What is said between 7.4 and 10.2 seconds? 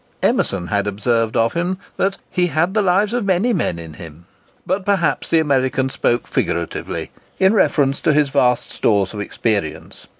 reference to his vast stores of experience.